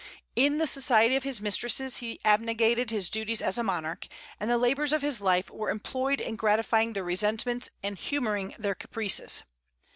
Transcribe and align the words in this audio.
In 0.35 0.57
the 0.57 0.65
society 0.65 1.15
of 1.15 1.21
his 1.21 1.41
mistresses 1.41 1.97
he 1.97 2.19
abnegated 2.25 2.89
his 2.89 3.07
duties 3.07 3.39
as 3.39 3.59
a 3.59 3.63
monarch, 3.63 4.07
and 4.39 4.49
the 4.49 4.57
labors 4.57 4.93
of 4.93 5.03
his 5.03 5.21
life 5.21 5.51
were 5.51 5.69
employed 5.69 6.19
in 6.19 6.37
gratifying 6.37 6.93
their 6.93 7.03
resentments 7.03 7.69
and 7.83 7.99
humoring 7.99 8.55
their 8.57 8.73
caprices. 8.73 9.43